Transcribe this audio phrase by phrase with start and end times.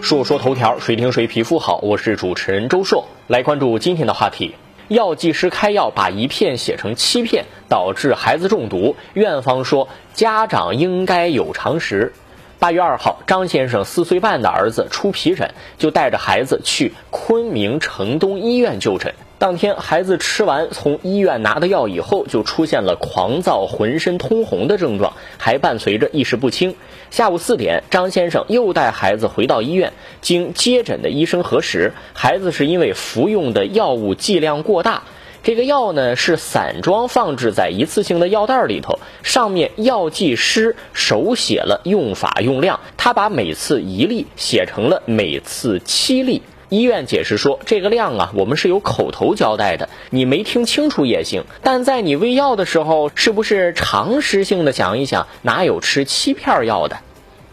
[0.00, 1.78] 说说头条，谁听谁皮肤好。
[1.82, 4.54] 我是主持人周硕，来关注今天的话题。
[4.86, 8.94] 药剂师开药把一片写成七片，导致孩子中毒。
[9.14, 12.12] 院方说家长应该有常识。
[12.58, 19.12] 八月二号，张先生四岁半的儿子出皮疹，就带着孩子去昆明城东医院就诊。
[19.38, 26.74] 当天，孩子吃完从医院拿的药以后，就出现了狂躁、浑身通红的症状，还伴随着意识不清。
[27.12, 35.04] 下午四点，张先生又带孩子回到医院，经接诊的医生核实，孩子是因为服用的药物剂量过大。
[35.44, 46.42] 这个药呢是散装放置在一次性的药袋里头，上面药剂师手写了用法用量，他把每次一粒写成了每次七粒。
[46.70, 51.42] 医院解释说，这个量啊，我们是有口头交代的，你没听清楚也行。
[51.62, 56.98] 但在你喂药的时候，是不是常识性的想一想，哪有吃七片药的？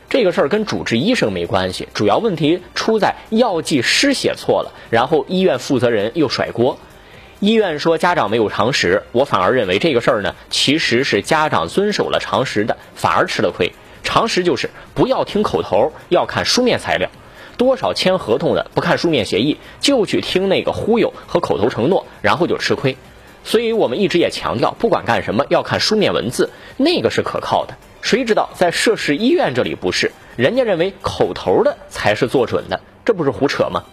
[0.10, 6.78] 这个事儿跟主治医生没关系，主要问题出在药剂师写错了，然后医院负责人又甩锅。
[7.40, 13.72] 医院说家长没有常识，我反而认为这个事儿呢，其实是家长遵守了常识的，反而吃了亏。
[14.04, 17.10] 常识就是不要听口头，要看书面材料。
[17.58, 22.98] 多少签合同的不看书面协议就去听那个忽悠和口头承诺，然后就吃亏。
[23.44, 27.76] 所以我们一直也强调，不管干什么要看书面文字，那个是可靠的。
[28.02, 30.12] 谁知道在涉事医院这里不是？
[30.36, 33.84] 人家认为口头的才是做准的，这不是胡扯吗？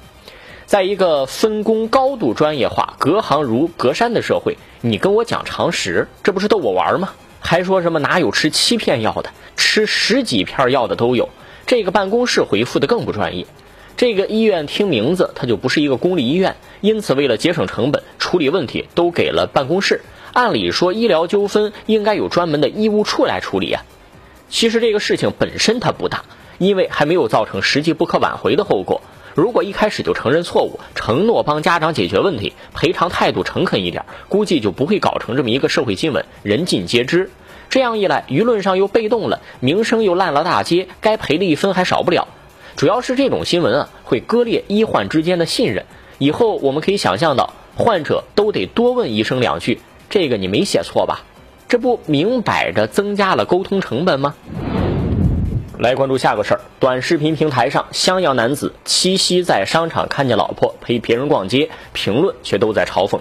[0.64, 7.10] 在一个分工高度专业化、隔行如隔山的社会，你跟我讲常识，这不是逗我玩吗？
[7.40, 11.28] 还说什么哪有吃七片药的，吃十几片药的都有。
[11.66, 13.46] 这个办公室回复的更不专业。
[13.96, 20.00] 这个医院听名字，它就不是一个公立医院，因此为了节省成本，处理问题都给了办公室。
[20.32, 23.84] 按理说，医疗纠纷应该有专门的医务处来处理啊。
[24.48, 26.24] 其实这个事情本身它不大，
[26.58, 29.02] 因为还没有造成实际不可挽回的后果。
[29.34, 37.30] 如果一开始就承认错误，承诺帮家长解决问题，赔偿态度诚恳一点，估计就不会搞成这么一个社会新闻，人尽皆知。
[37.72, 42.28] 这样一来，舆论上又被动了，名声又烂了大街，该赔的一分还少不了。
[42.76, 45.86] 主要是这种新闻啊，会割裂医患之间的信任。
[46.18, 51.24] 以后我们可以想象到，患者都得多问医生两句：“这个你没写错吧？”
[51.66, 54.34] 这不明摆着增加了沟通成本吗？
[55.78, 63.20] 来关注下个事儿，短视频平台上，襄阳男子七夕在商场看见老婆陪别人逛街，评论却都在嘲讽。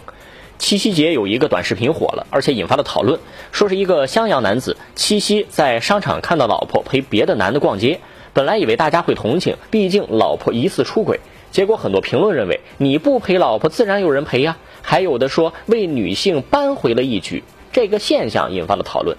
[0.62, 3.20] 七夕节有一个短视频火了，而且引发了讨论，
[3.52, 8.00] 说是一个襄阳男子七夕在商场看到老婆陪别的男的逛街，
[8.32, 17.44] 本来以为大家会同情，毕竟老婆疑似出轨，结果很多评论认为你不陪老婆，自然有人陪呀，还有的说为女性扳回了一局，
[17.74, 19.18] 这个现象引发了讨论。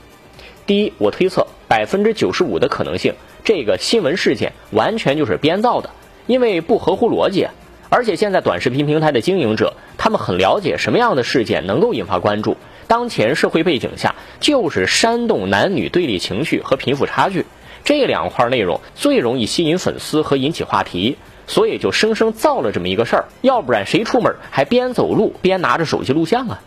[0.64, 5.90] 第一，我推测百分之九十五的可能性，这个新闻事件完全就是编造的，
[6.28, 7.48] 因为不合乎逻辑。
[7.94, 12.56] 而且现在短视频平台的经营者，他们很了解什么样的事件能够引发关注。
[12.86, 17.44] 当前社会背景下，就是煽动男女对立情绪和贫富差距
[17.84, 23.24] 这两块内容最容易吸引粉丝和引起话题，所以就生生造了这么一个事儿。
[23.42, 26.62] 要不然谁出门还边走路边拿着手机录像啊？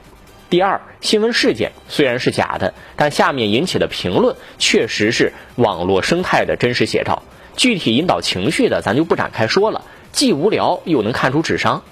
[0.51, 7.23] 第二，新闻事件虽然是假的，但下面引起的评论确实是网络生态的真实写照。
[7.57, 9.85] 具体引导情绪的，咱就不展开说了。
[10.15, 11.83] 既无聊又能看出智商。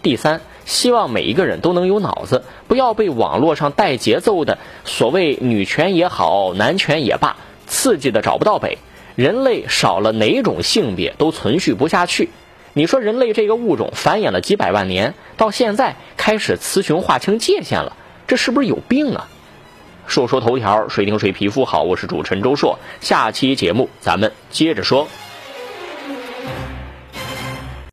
[0.00, 4.56] 第三，希望每一个人都能有脑子，不要被网络上带节奏的
[4.86, 8.78] 所谓女权也好，男权也罢，刺激的找不到北。
[9.14, 12.30] 人类少了哪种性别都存续不下去。
[12.72, 17.94] 你说人类这个物种繁衍了几百万年，到现在开始雌雄划清界限了，
[18.26, 19.28] 这是不是有病啊？
[20.06, 21.82] 说说头条，谁听谁皮肤好？
[21.82, 25.06] 我是主持人周硕，下期节目咱们接着说。